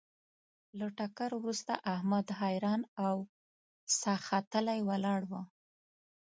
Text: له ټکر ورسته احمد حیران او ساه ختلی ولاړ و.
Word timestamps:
له 0.79 0.87
ټکر 0.97 1.31
ورسته 1.41 1.73
احمد 1.95 2.27
حیران 2.39 2.81
او 3.07 3.15
ساه 3.99 4.19
ختلی 4.27 4.79
ولاړ 4.89 5.21
و. 5.29 5.31